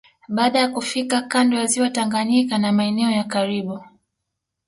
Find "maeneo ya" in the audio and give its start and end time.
2.71-3.23